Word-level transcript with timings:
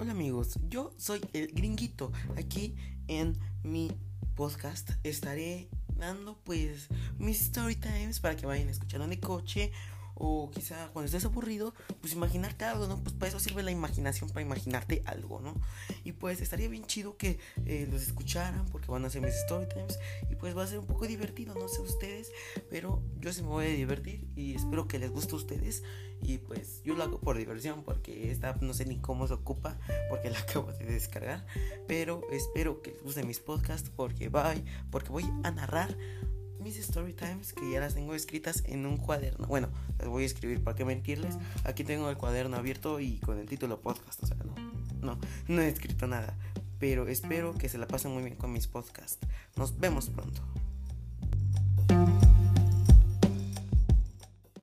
Hola 0.00 0.12
amigos, 0.12 0.58
yo 0.70 0.94
soy 0.96 1.20
el 1.34 1.48
gringuito. 1.48 2.10
Aquí 2.38 2.74
en 3.06 3.36
mi 3.62 3.92
podcast 4.34 4.92
estaré 5.04 5.68
dando 5.94 6.38
pues 6.42 6.88
mis 7.18 7.42
story 7.42 7.76
times 7.76 8.18
para 8.18 8.34
que 8.34 8.46
vayan 8.46 8.70
escuchando 8.70 9.04
el 9.04 9.20
coche 9.20 9.72
o 10.22 10.50
quizá 10.50 10.90
cuando 10.92 11.06
estés 11.06 11.24
aburrido, 11.24 11.74
pues 12.02 12.12
imaginarte 12.12 12.66
algo, 12.66 12.86
¿no? 12.86 13.02
Pues 13.02 13.14
para 13.14 13.28
eso 13.30 13.40
sirve 13.40 13.62
la 13.62 13.70
imaginación, 13.70 14.28
para 14.28 14.42
imaginarte 14.42 15.02
algo, 15.06 15.40
¿no? 15.40 15.54
Y 16.04 16.12
pues 16.12 16.42
estaría 16.42 16.68
bien 16.68 16.84
chido 16.84 17.16
que 17.16 17.38
eh, 17.64 17.88
los 17.90 18.02
escucharan 18.02 18.66
porque 18.66 18.88
van 18.90 19.02
a 19.04 19.06
hacer 19.06 19.22
mis 19.22 19.34
story 19.34 19.66
times 19.66 19.98
y 20.30 20.36
pues 20.36 20.56
va 20.56 20.64
a 20.64 20.66
ser 20.66 20.78
un 20.78 20.86
poco 20.86 21.06
divertido, 21.06 21.54
no 21.54 21.68
sé 21.68 21.80
ustedes, 21.80 22.30
pero 22.68 23.02
yo 23.18 23.32
sí 23.32 23.40
me 23.40 23.48
voy 23.48 23.64
a 23.64 23.68
divertir 23.70 24.28
y 24.36 24.54
espero 24.54 24.86
que 24.86 24.98
les 24.98 25.10
guste 25.10 25.32
a 25.32 25.36
ustedes 25.36 25.82
y 26.20 26.36
pues 26.36 26.82
yo 26.84 26.94
lo 26.94 27.02
hago 27.02 27.18
por 27.18 27.38
diversión 27.38 27.82
porque 27.82 28.30
esta 28.30 28.54
no 28.60 28.74
sé 28.74 28.84
ni 28.84 28.98
cómo 28.98 29.26
se 29.26 29.32
ocupa 29.32 29.78
porque 30.10 30.28
la 30.28 30.38
acabo 30.40 30.70
de 30.70 30.84
descargar, 30.84 31.46
pero 31.88 32.20
espero 32.30 32.82
que 32.82 32.90
les 32.90 33.02
gusten 33.02 33.26
mis 33.26 33.40
podcasts 33.40 33.88
porque 33.88 34.28
bye, 34.28 34.62
porque 34.90 35.08
voy 35.08 35.24
a 35.44 35.50
narrar 35.50 35.96
mis 36.60 36.78
story 36.78 37.12
times 37.12 37.52
que 37.52 37.70
ya 37.70 37.80
las 37.80 37.94
tengo 37.94 38.14
escritas 38.14 38.62
en 38.66 38.86
un 38.86 38.96
cuaderno. 38.96 39.46
Bueno, 39.46 39.68
las 39.98 40.08
voy 40.08 40.22
a 40.24 40.26
escribir 40.26 40.62
para 40.62 40.76
qué 40.76 40.84
mentirles. 40.84 41.36
Aquí 41.64 41.84
tengo 41.84 42.10
el 42.10 42.16
cuaderno 42.16 42.56
abierto 42.56 43.00
y 43.00 43.18
con 43.18 43.38
el 43.38 43.46
título 43.46 43.80
podcast. 43.80 44.22
O 44.22 44.26
sea, 44.26 44.36
no, 44.36 44.54
no, 45.00 45.18
no 45.48 45.62
he 45.62 45.68
escrito 45.68 46.06
nada. 46.06 46.36
Pero 46.78 47.08
espero 47.08 47.54
que 47.54 47.68
se 47.68 47.78
la 47.78 47.86
pasen 47.86 48.12
muy 48.12 48.22
bien 48.22 48.36
con 48.36 48.52
mis 48.52 48.66
podcasts. 48.66 49.18
Nos 49.56 49.78
vemos 49.78 50.08
pronto. 50.08 50.42